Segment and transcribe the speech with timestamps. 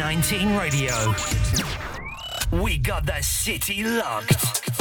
[0.00, 1.12] K19 Radio.
[2.62, 4.79] We got the city locked.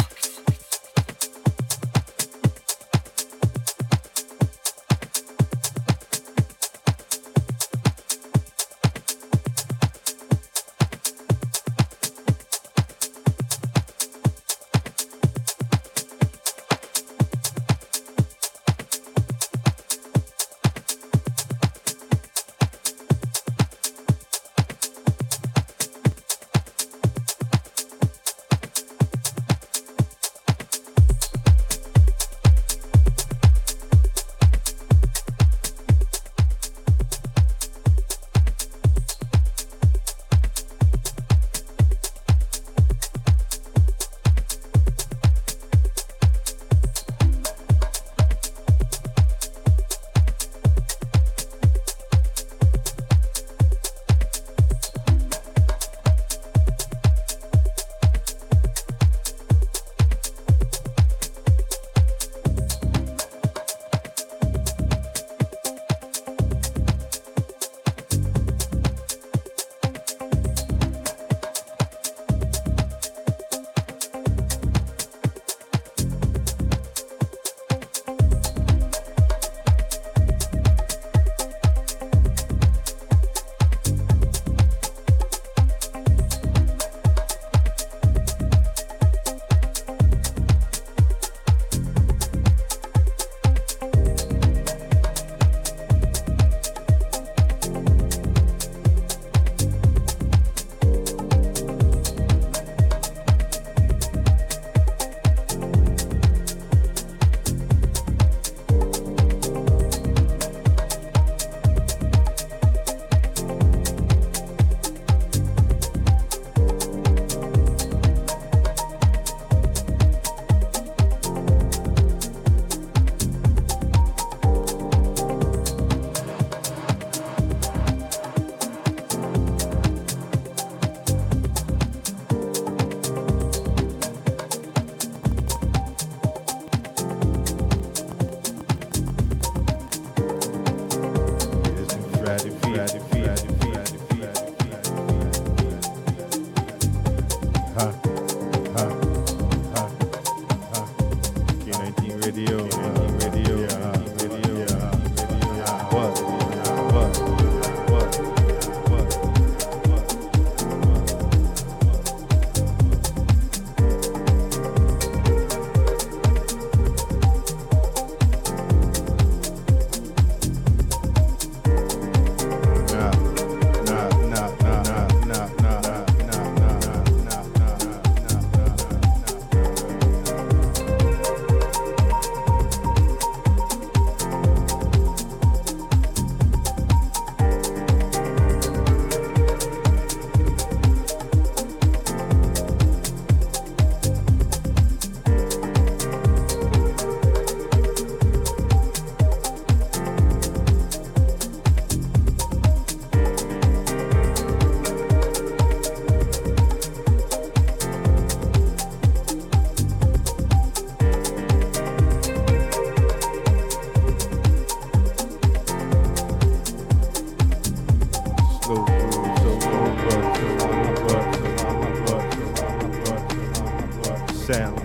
[224.53, 224.81] sound,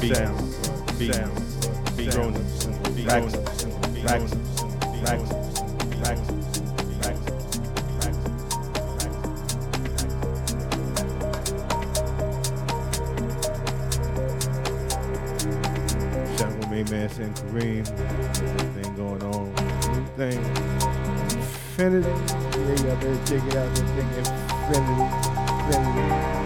[0.00, 0.40] beats, sound,
[0.98, 2.66] beats, grown-ups,
[3.04, 3.36] racks,
[4.02, 4.32] racks,
[5.02, 5.32] racks,
[6.00, 6.26] racks,
[7.02, 7.18] racks.
[16.90, 17.86] Mass and Kareem,
[18.74, 19.54] thing going on,
[20.16, 20.38] thing.
[21.30, 23.68] Infinity, yeah, y'all better check it out.
[23.70, 24.08] This thing,
[24.68, 25.06] Infinity,
[25.68, 26.41] Infinity.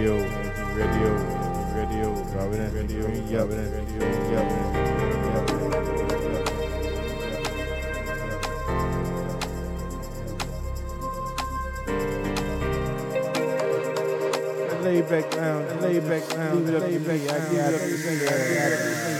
[0.00, 0.16] radio,
[0.74, 1.12] radio,
[1.76, 4.00] radio, Providence, radio, yeah, Providence, radio,
[4.30, 4.90] yeah, yeah.
[14.82, 17.20] Lay back down, lay back down, lay back
[17.52, 19.19] down.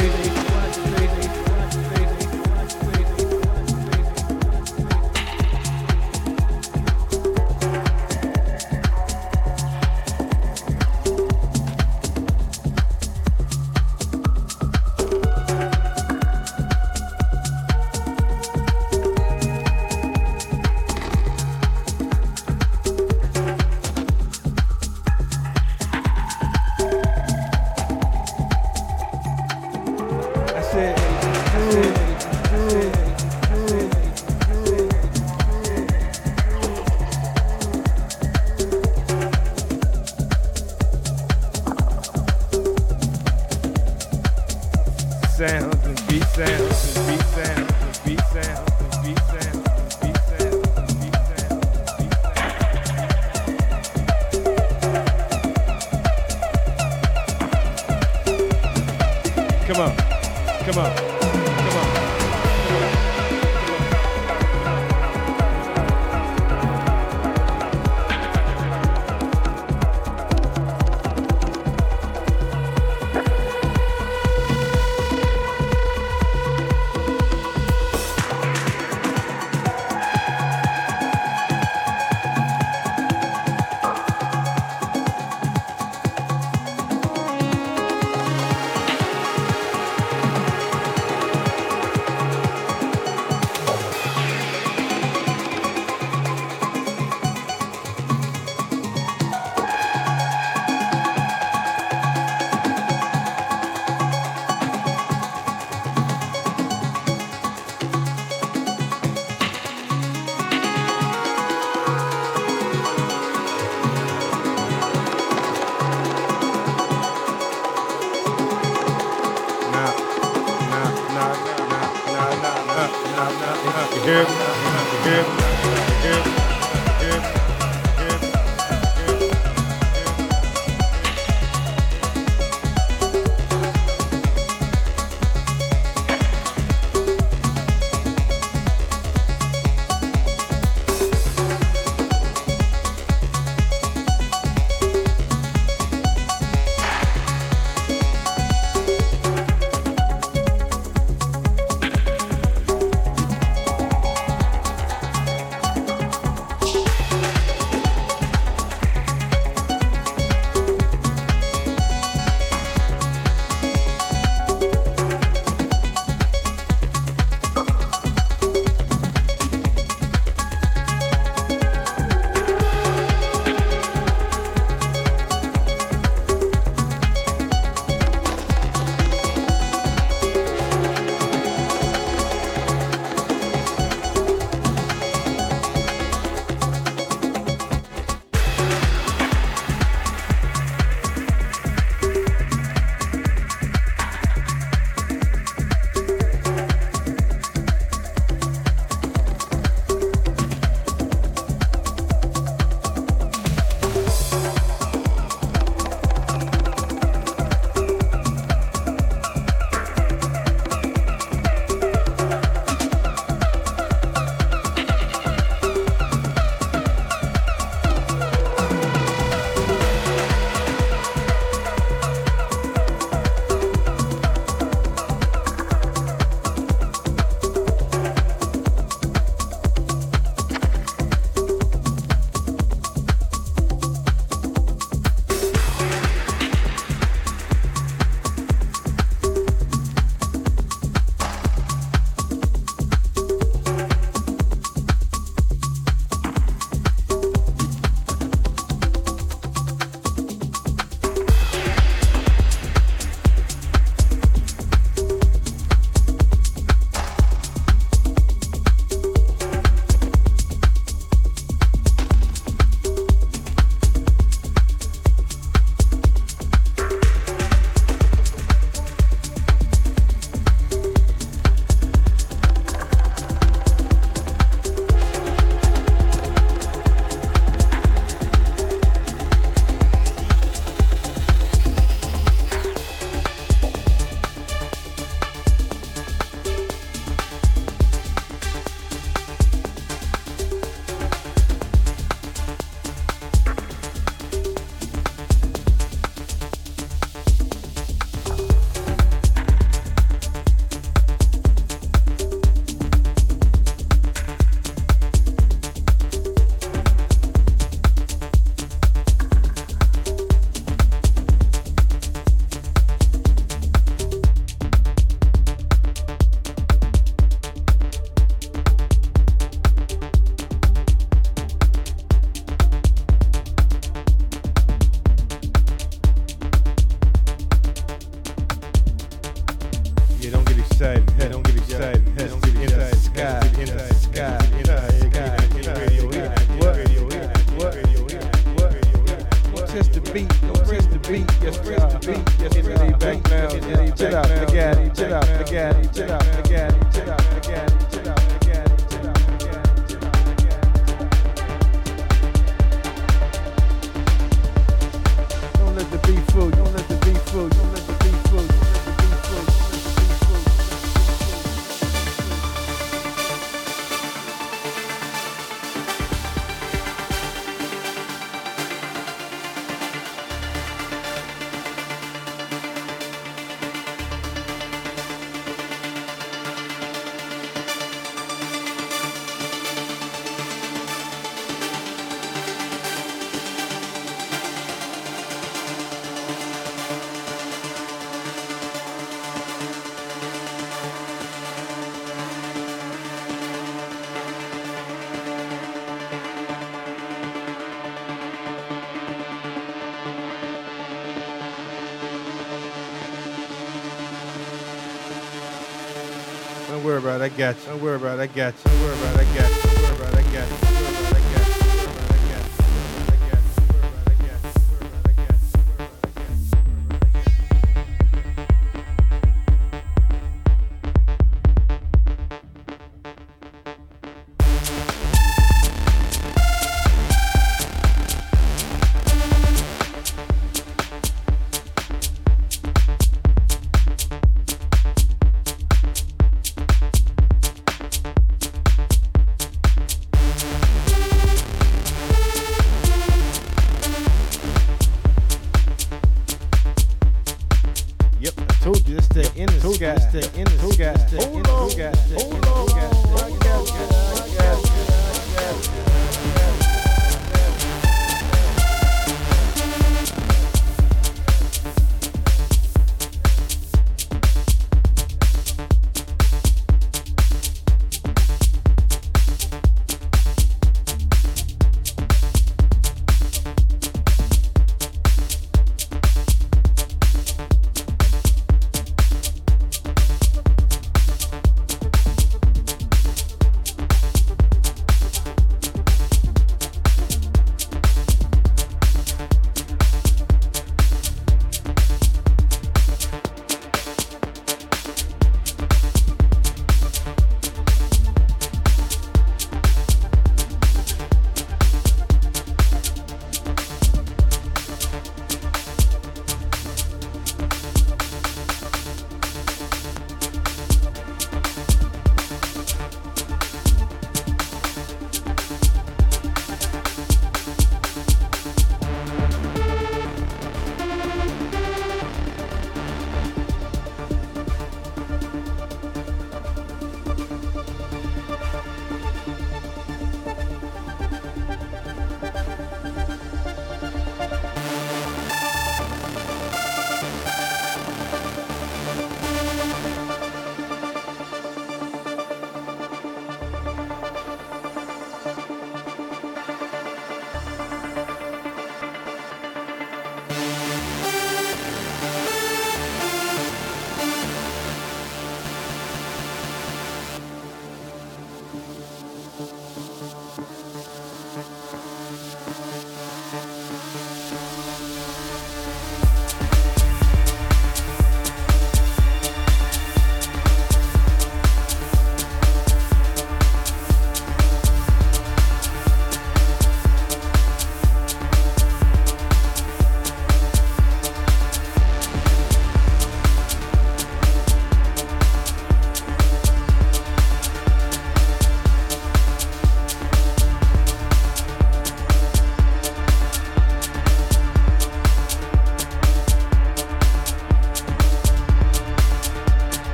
[406.91, 407.65] worry about it, I got you.
[407.67, 408.63] Don't worry about it, I got you.
[408.65, 409.61] Don't worry about it, I got you.
[409.61, 411.10] Don't worry about it, I got you.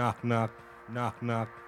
[0.00, 0.50] Knock, knock,
[0.88, 1.59] knock, knock,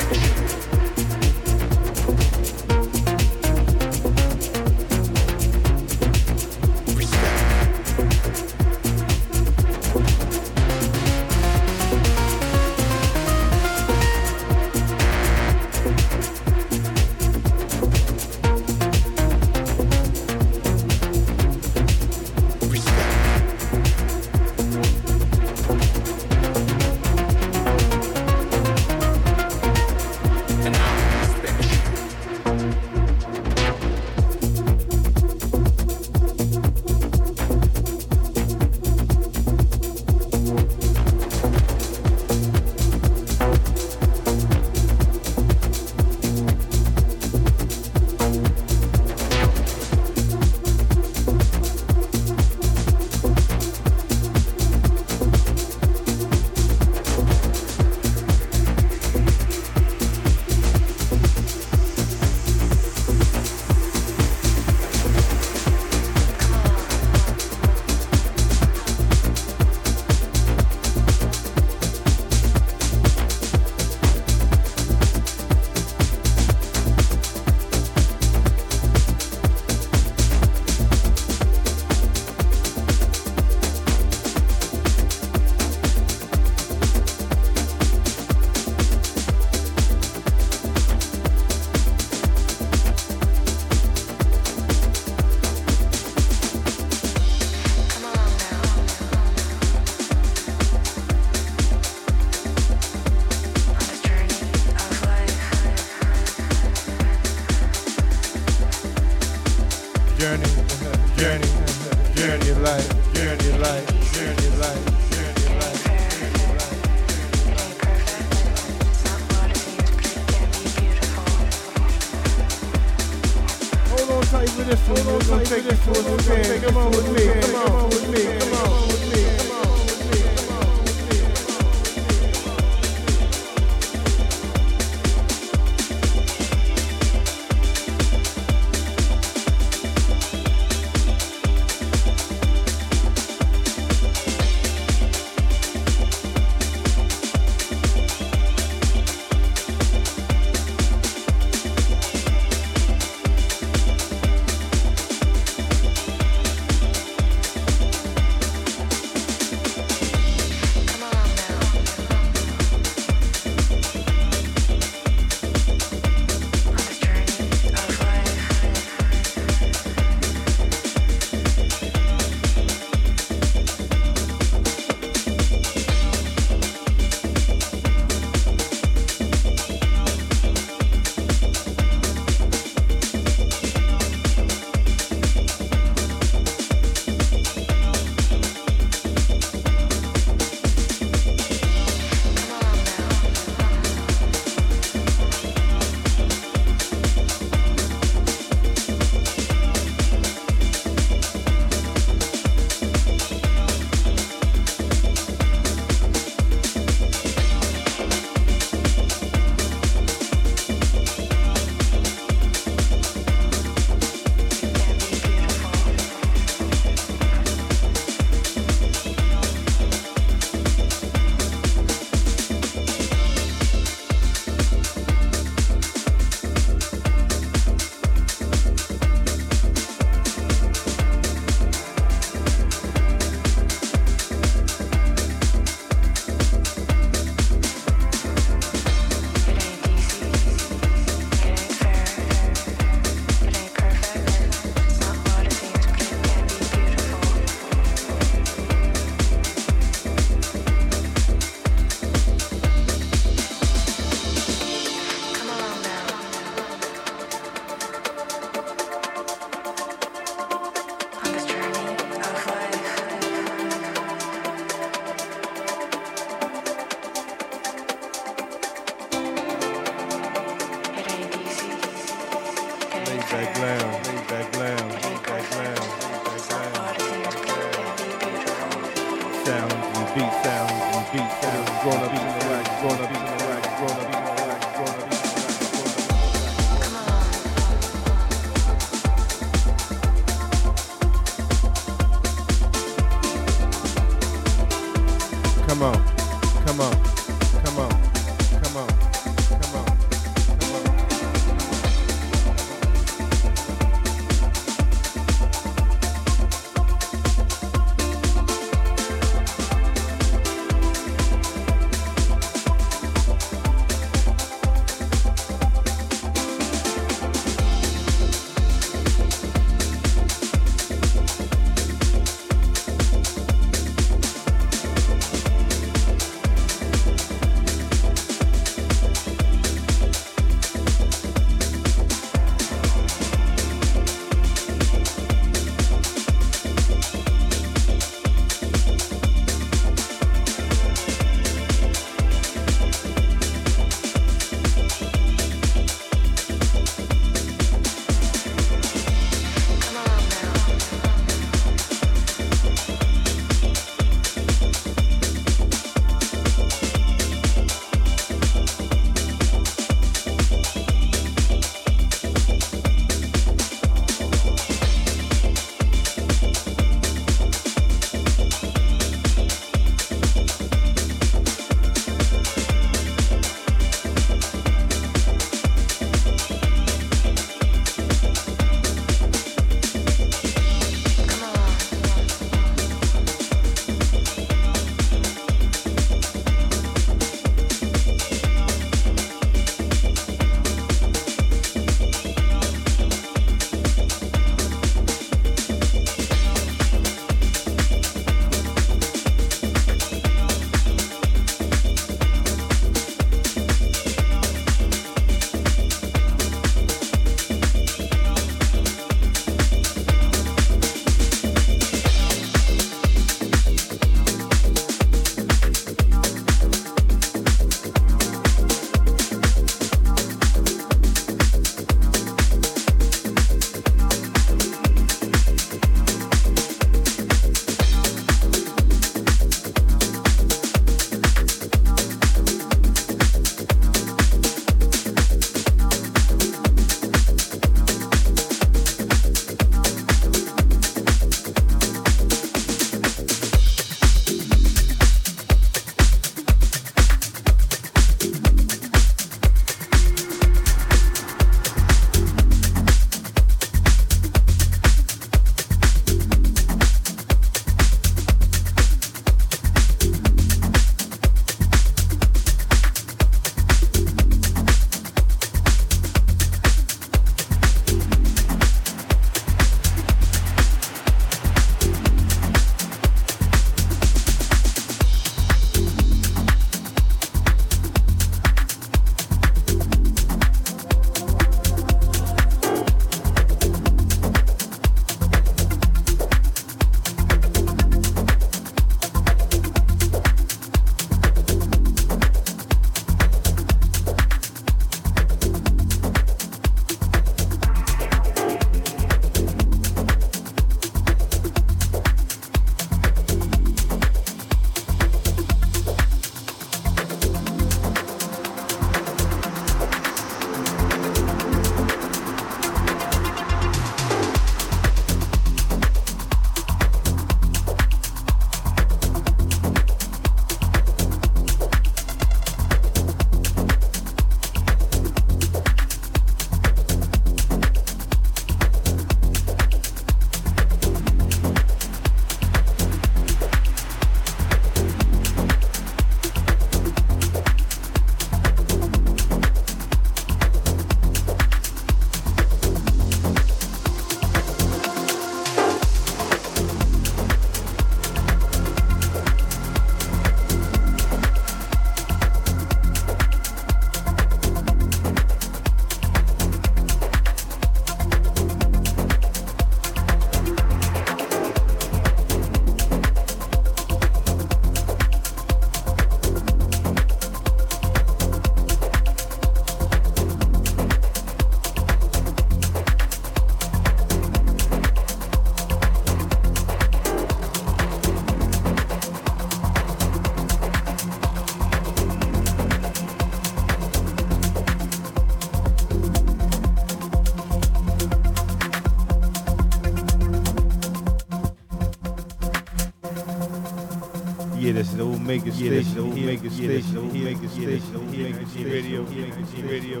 [594.84, 598.70] that's the old mega station, mega station, the old mega station, the old mega station,
[598.70, 600.00] radio, radio,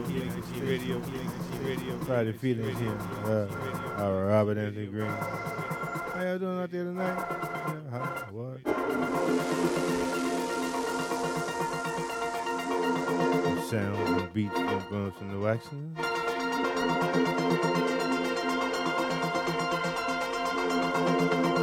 [0.62, 1.00] radio,
[1.64, 2.98] radio, Friday feelings here.
[3.24, 5.06] Uh, our Robert Anthony Green.
[5.06, 7.16] How y'all doing out there tonight?
[7.16, 8.24] Yeah, huh?
[8.30, 8.60] What?
[13.70, 15.96] Sounds and beats from going from the waxing.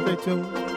[0.02, 0.71] Stay tuned.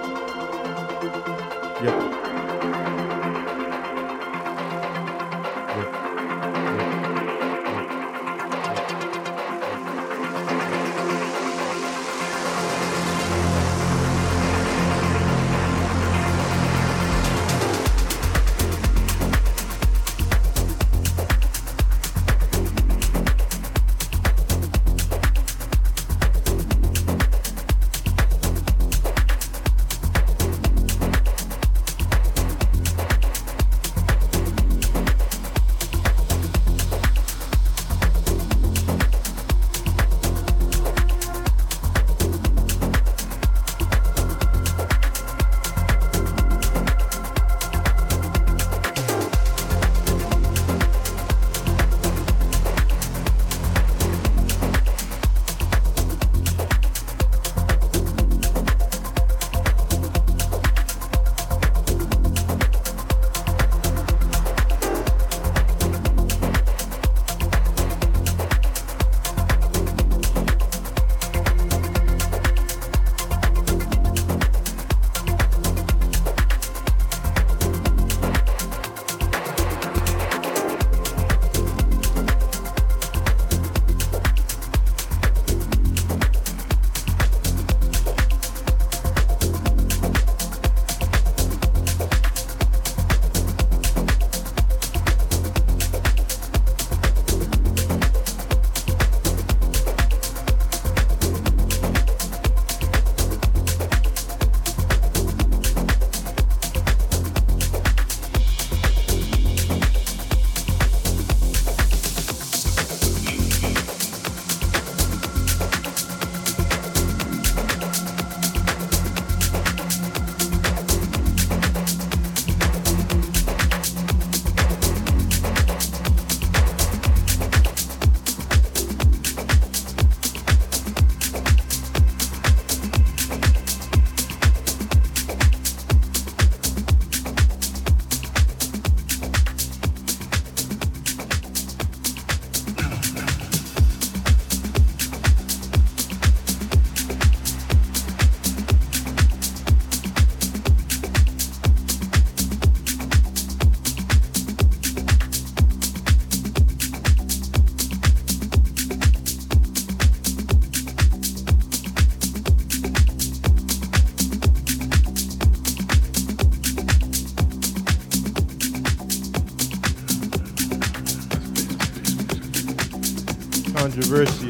[174.06, 174.45] Controversy,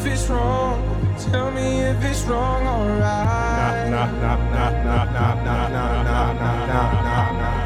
[0.00, 0.80] if it's wrong.
[1.30, 3.88] Tell me if it's wrong or right.
[3.90, 7.60] Nah, nah, nah, nah, nah, nah, nah, nah, nah, nah, nah, nah, nah, nah, nah.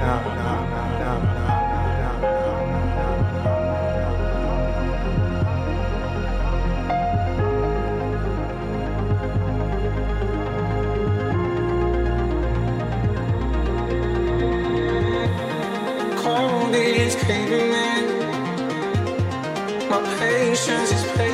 [19.91, 21.34] My patience is patient.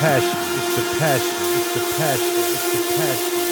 [0.00, 0.30] passion.
[0.30, 1.34] It's the passion.
[1.58, 2.34] It's the passion.
[2.38, 3.47] It's the passion.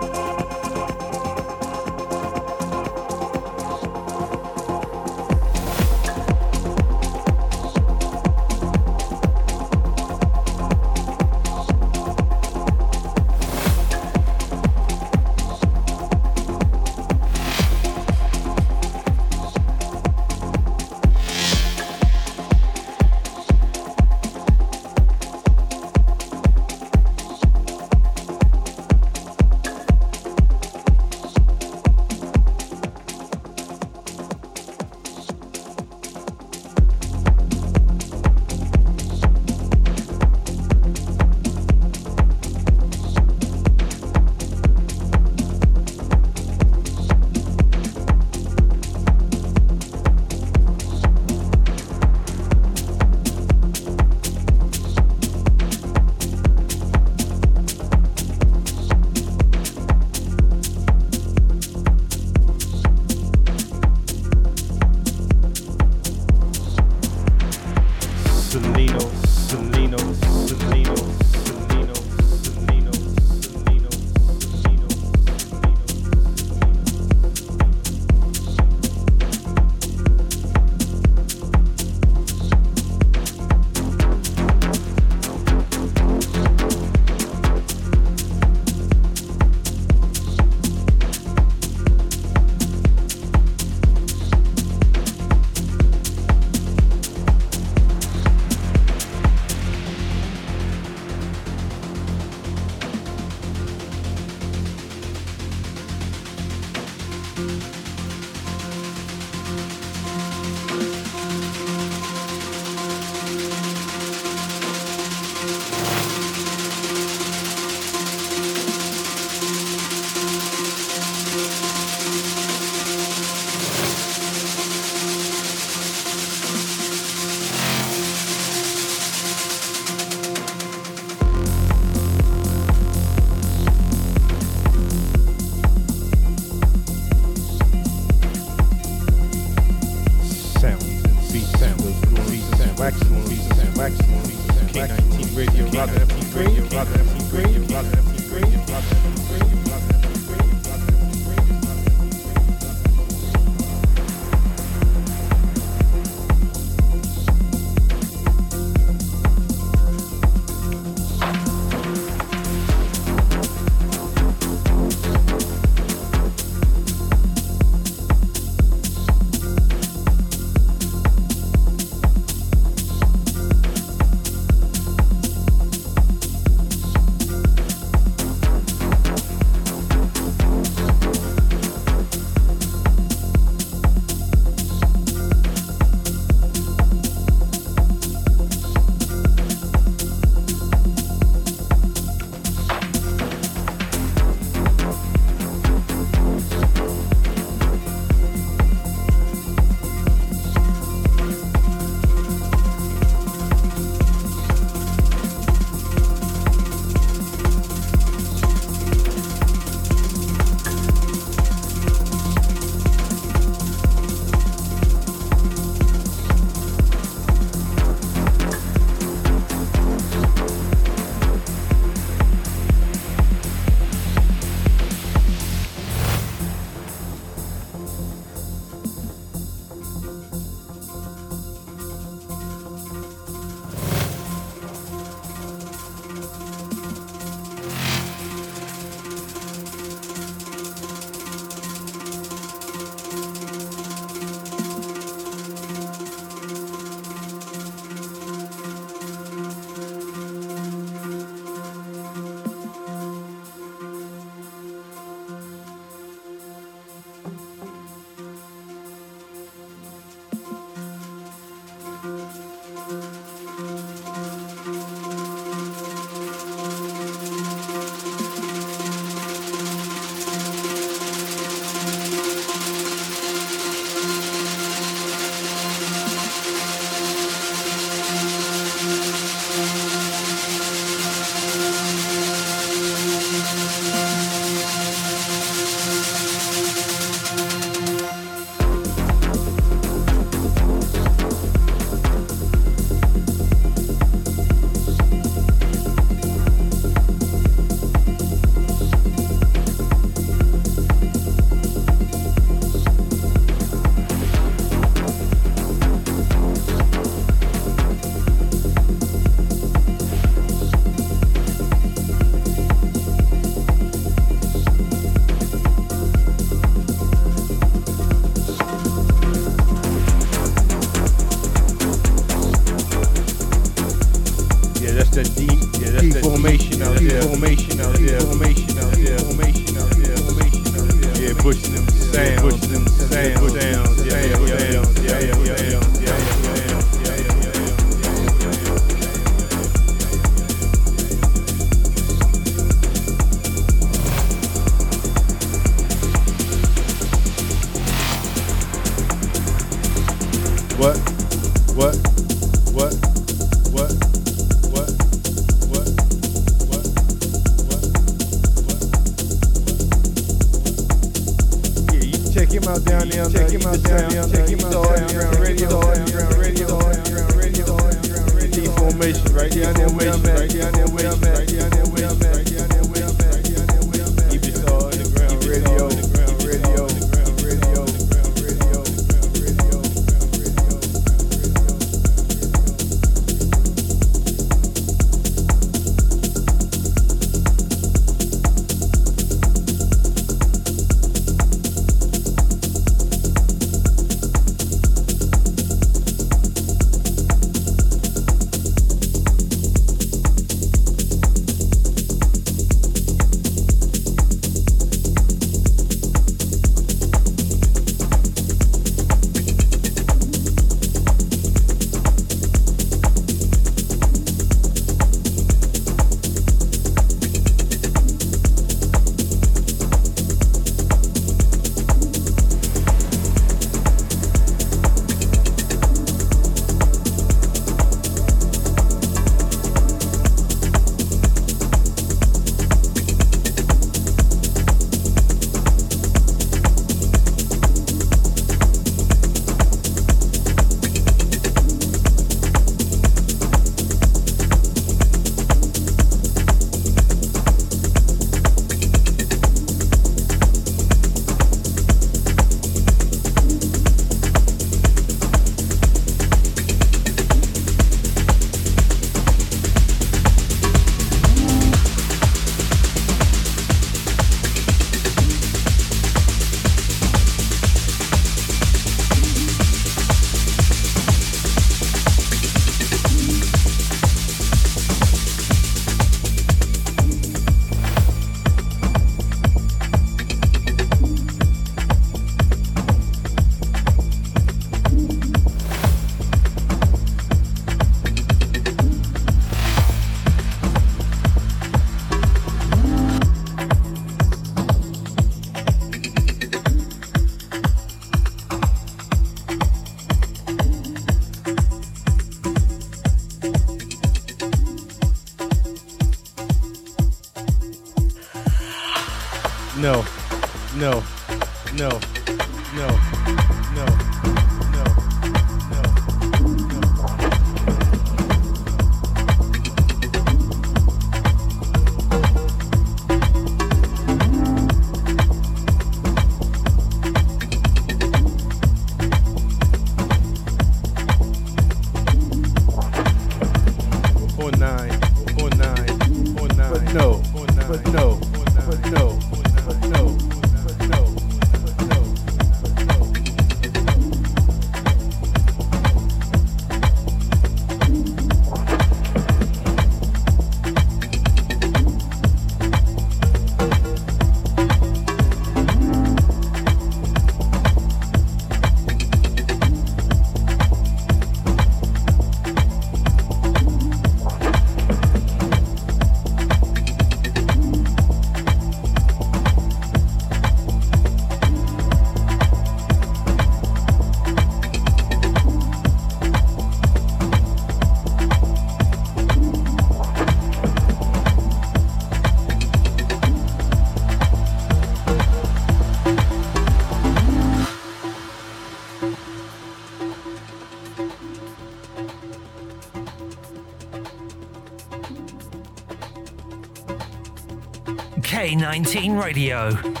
[598.71, 600.00] K19 Radio.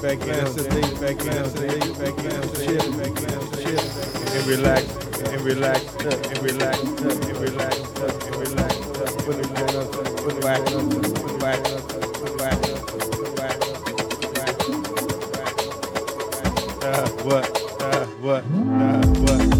[0.00, 0.32] Back, a
[0.62, 3.86] laid back, a laid back, a chill, back, a chill,
[4.32, 4.84] and relax,
[5.18, 7.76] and relax, and relax, and relax,
[8.26, 8.72] and relax,
[9.24, 13.36] put it on, back, put it back, put it back, put it back, put it
[13.36, 13.56] back,
[15.12, 15.56] it back.
[16.82, 17.44] Uh, what?
[17.82, 18.44] Uh, what?
[18.44, 19.51] Uh, what?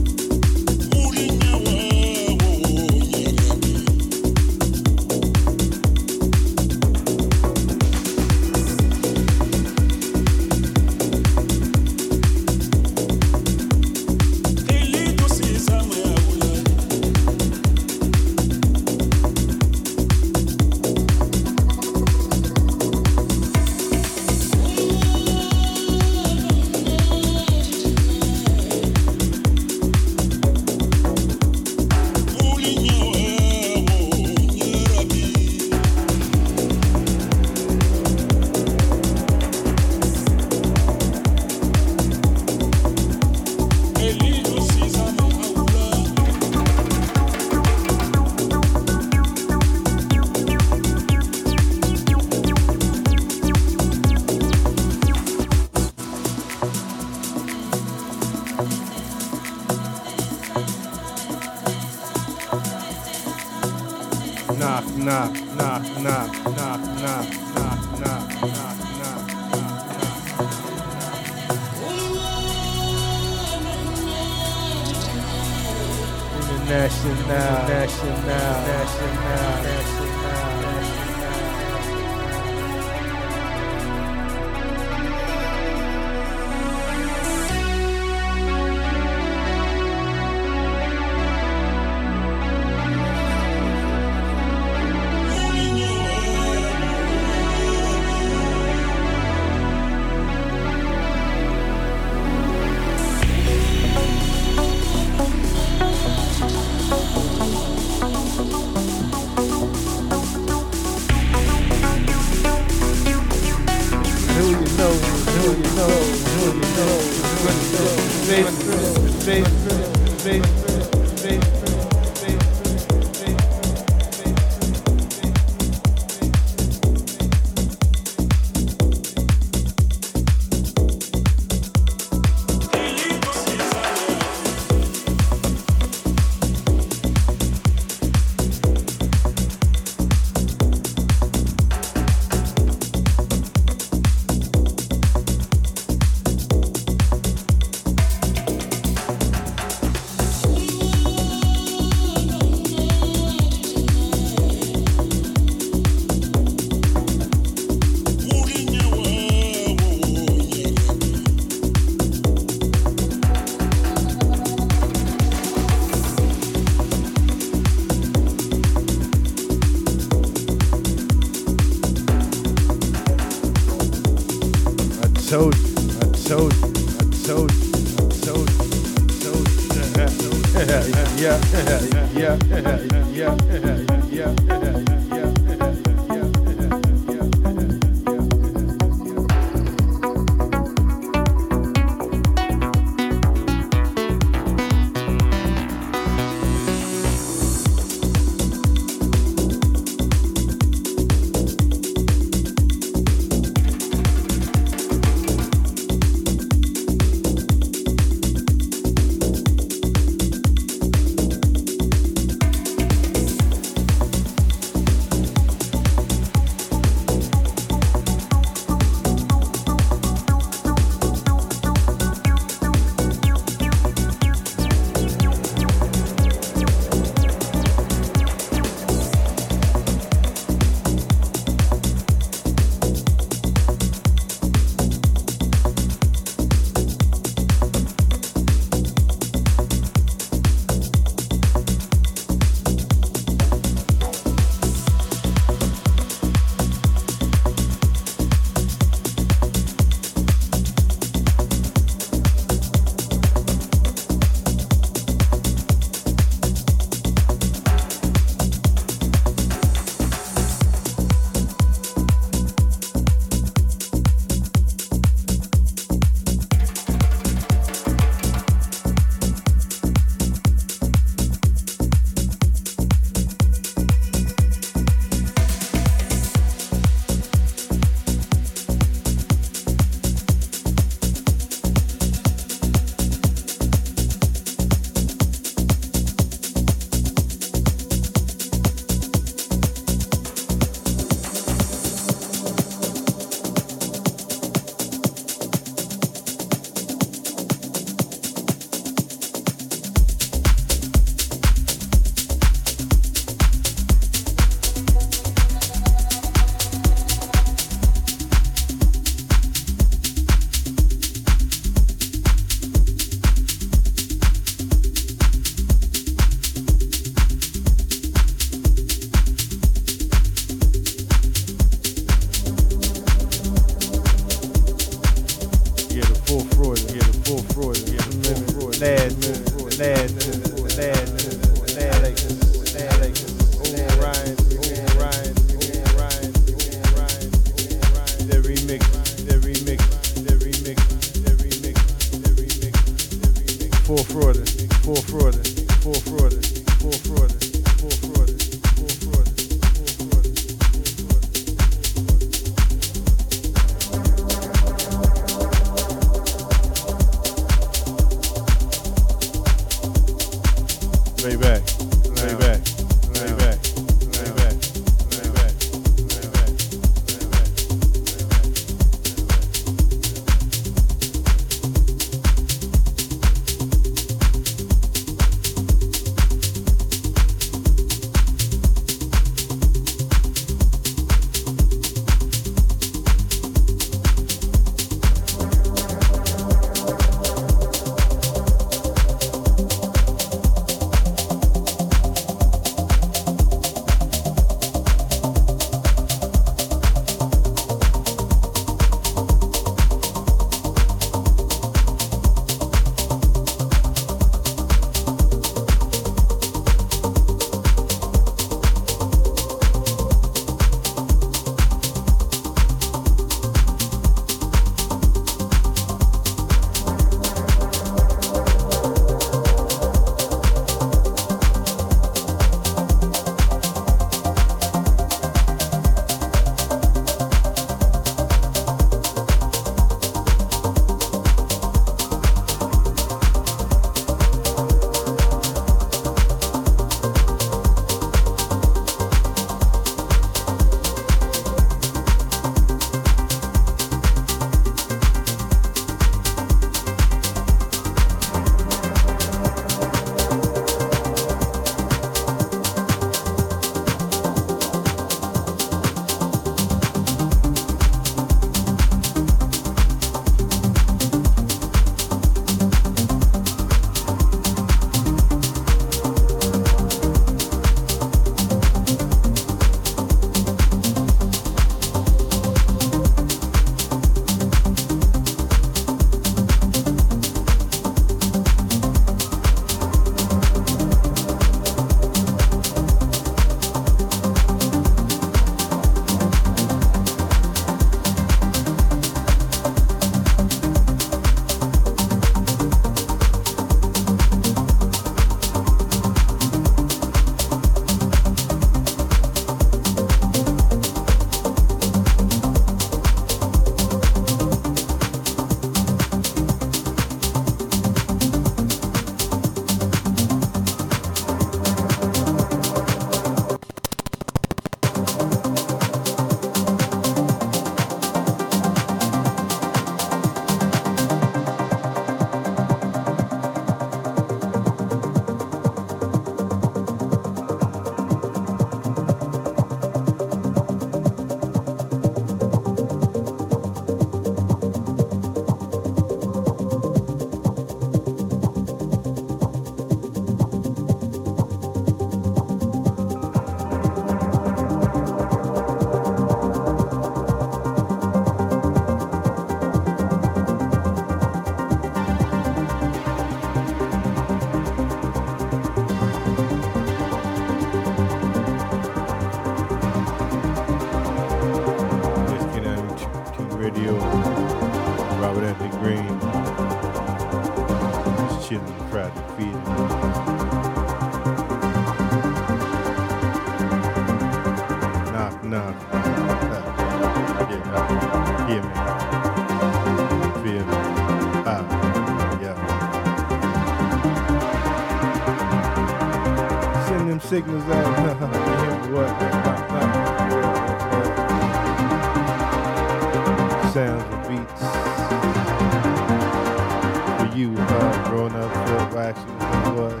[599.00, 599.36] actually.
[599.76, 600.00] But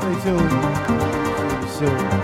[0.00, 0.52] stay tuned.
[1.78, 2.22] Sure.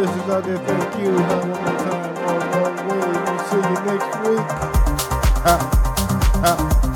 [0.00, 1.12] listeners out there, thank you.
[1.12, 3.08] One more time, all the way.
[3.26, 4.46] We'll see you next week.
[5.44, 5.54] Ha,
[6.42, 6.89] ha.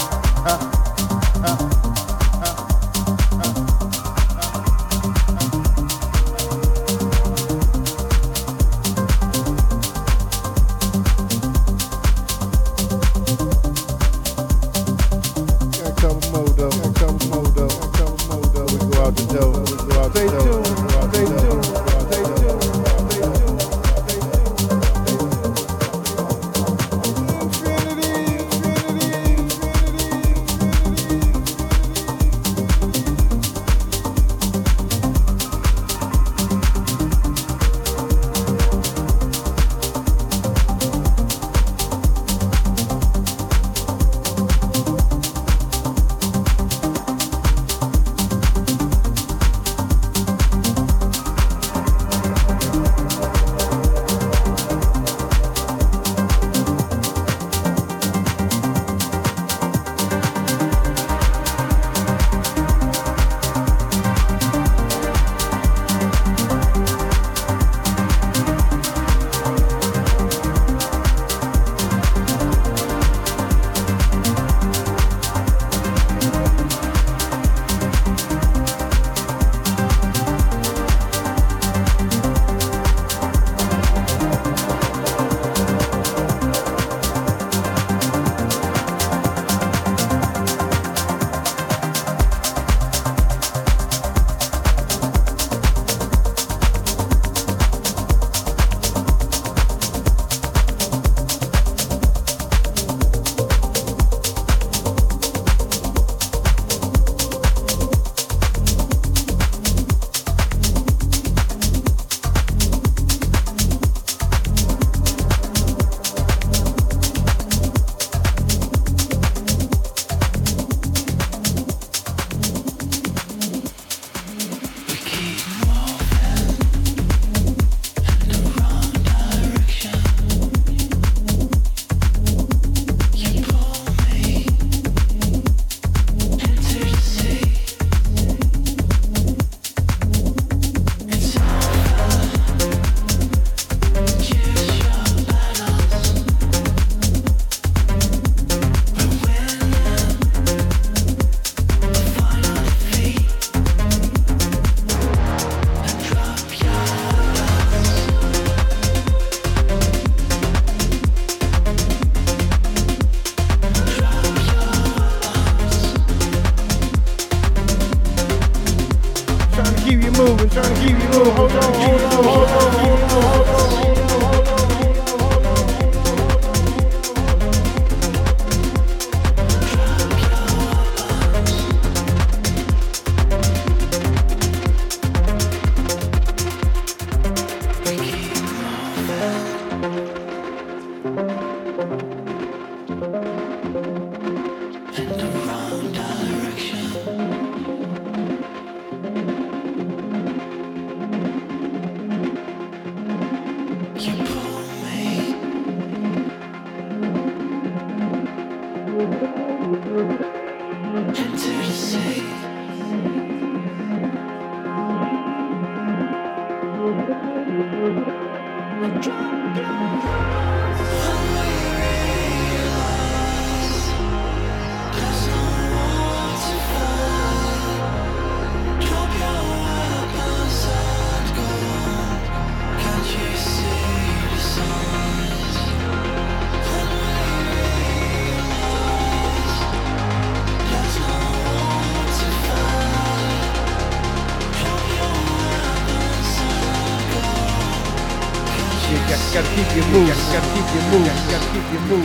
[219.02, 219.34] Drive.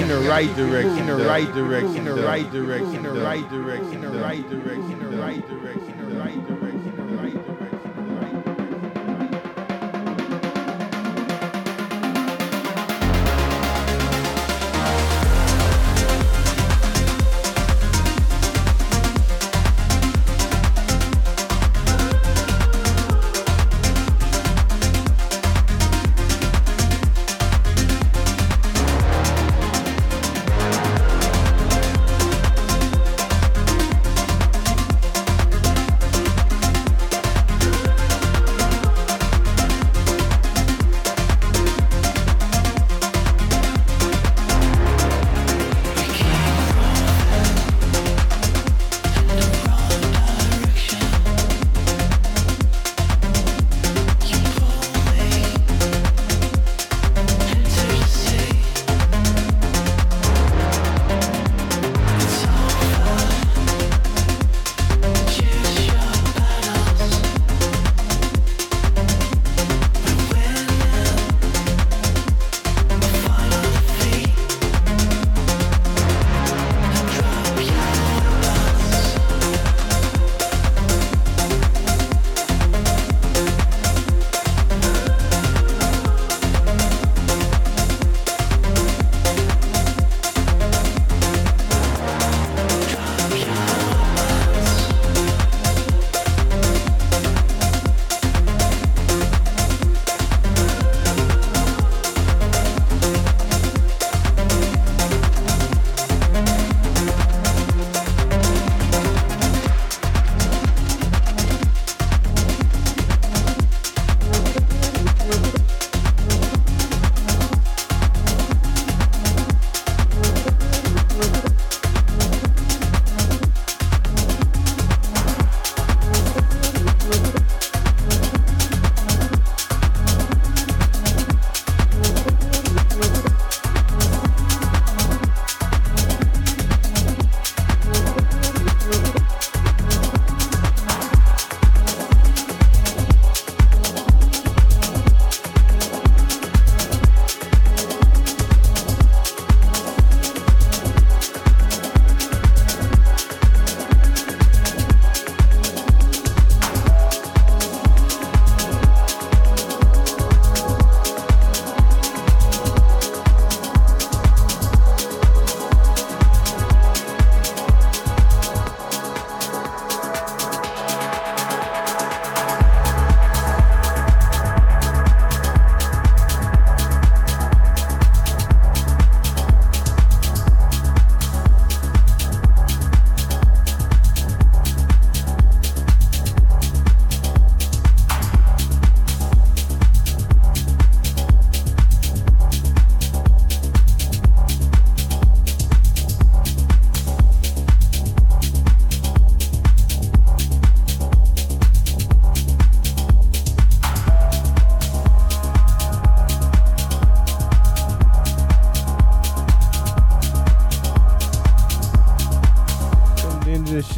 [0.10, 3.94] The right direction, in the right direction, in the right direction, in the right direction,
[3.94, 7.45] in the right direction, in the right direction, in the right direction, in the right
[7.45, 7.79] direction,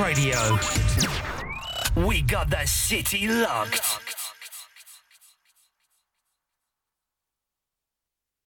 [0.04, 0.60] Radio.
[1.96, 3.83] We got the city locked.